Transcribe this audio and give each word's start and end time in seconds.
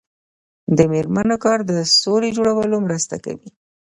د 0.77 0.79
میرمنو 0.91 1.35
کار 1.45 1.59
د 1.71 1.73
سولې 2.01 2.29
جوړولو 2.37 2.77
مرسته 2.85 3.15
کوي. 3.25 3.49